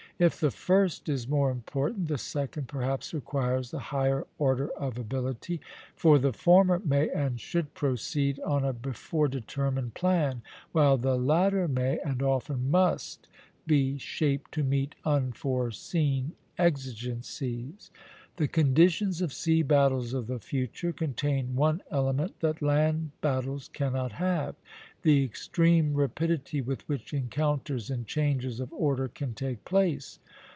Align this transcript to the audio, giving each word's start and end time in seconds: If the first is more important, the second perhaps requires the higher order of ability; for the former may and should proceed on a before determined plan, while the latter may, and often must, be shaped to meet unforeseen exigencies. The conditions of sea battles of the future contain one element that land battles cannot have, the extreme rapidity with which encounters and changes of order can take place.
If 0.19 0.39
the 0.39 0.51
first 0.51 1.09
is 1.09 1.27
more 1.27 1.49
important, 1.49 2.07
the 2.07 2.19
second 2.19 2.67
perhaps 2.67 3.11
requires 3.11 3.71
the 3.71 3.79
higher 3.79 4.27
order 4.37 4.69
of 4.77 4.99
ability; 4.99 5.61
for 5.95 6.19
the 6.19 6.31
former 6.31 6.77
may 6.85 7.09
and 7.09 7.41
should 7.41 7.73
proceed 7.73 8.39
on 8.41 8.63
a 8.63 8.71
before 8.71 9.27
determined 9.27 9.95
plan, 9.95 10.43
while 10.73 10.97
the 10.97 11.15
latter 11.17 11.67
may, 11.67 11.97
and 12.05 12.21
often 12.21 12.69
must, 12.69 13.29
be 13.65 13.97
shaped 13.97 14.51
to 14.51 14.63
meet 14.63 14.93
unforeseen 15.05 16.33
exigencies. 16.55 17.89
The 18.37 18.47
conditions 18.47 19.21
of 19.21 19.33
sea 19.33 19.61
battles 19.61 20.13
of 20.13 20.27
the 20.27 20.39
future 20.39 20.93
contain 20.93 21.55
one 21.55 21.81
element 21.91 22.39
that 22.39 22.61
land 22.61 23.11
battles 23.19 23.67
cannot 23.73 24.13
have, 24.13 24.55
the 25.03 25.23
extreme 25.23 25.93
rapidity 25.95 26.61
with 26.61 26.87
which 26.87 27.13
encounters 27.13 27.89
and 27.91 28.07
changes 28.07 28.59
of 28.59 28.71
order 28.73 29.07
can 29.07 29.33
take 29.33 29.65
place. 29.65 30.19